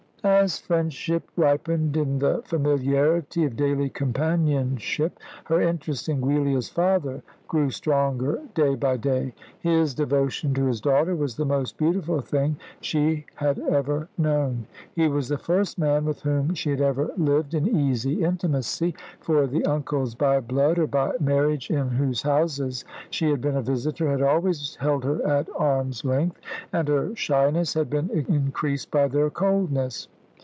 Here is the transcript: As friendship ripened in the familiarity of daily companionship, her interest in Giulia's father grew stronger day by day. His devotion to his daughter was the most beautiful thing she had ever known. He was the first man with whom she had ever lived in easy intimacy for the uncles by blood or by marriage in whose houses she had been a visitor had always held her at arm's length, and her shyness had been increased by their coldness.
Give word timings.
As 0.23 0.59
friendship 0.59 1.27
ripened 1.35 1.97
in 1.97 2.19
the 2.19 2.43
familiarity 2.45 3.43
of 3.43 3.55
daily 3.57 3.89
companionship, 3.89 5.17
her 5.45 5.59
interest 5.59 6.07
in 6.09 6.21
Giulia's 6.21 6.69
father 6.69 7.23
grew 7.47 7.69
stronger 7.71 8.39
day 8.53 8.75
by 8.75 8.95
day. 8.95 9.33
His 9.59 9.93
devotion 9.93 10.53
to 10.53 10.65
his 10.67 10.79
daughter 10.79 11.15
was 11.15 11.35
the 11.35 11.43
most 11.45 11.75
beautiful 11.77 12.21
thing 12.21 12.55
she 12.79 13.25
had 13.35 13.59
ever 13.59 14.07
known. 14.17 14.67
He 14.93 15.07
was 15.09 15.27
the 15.27 15.37
first 15.37 15.77
man 15.77 16.05
with 16.05 16.21
whom 16.21 16.53
she 16.53 16.69
had 16.69 16.79
ever 16.79 17.11
lived 17.17 17.53
in 17.53 17.67
easy 17.67 18.23
intimacy 18.23 18.95
for 19.19 19.47
the 19.47 19.65
uncles 19.65 20.15
by 20.15 20.39
blood 20.39 20.79
or 20.79 20.87
by 20.87 21.11
marriage 21.19 21.69
in 21.69 21.89
whose 21.89 22.21
houses 22.21 22.85
she 23.09 23.29
had 23.29 23.41
been 23.41 23.57
a 23.57 23.61
visitor 23.61 24.09
had 24.09 24.21
always 24.21 24.75
held 24.77 25.03
her 25.03 25.25
at 25.27 25.49
arm's 25.57 26.05
length, 26.05 26.39
and 26.71 26.87
her 26.87 27.13
shyness 27.15 27.73
had 27.73 27.89
been 27.89 28.09
increased 28.29 28.89
by 28.91 29.09
their 29.09 29.29
coldness. 29.29 30.07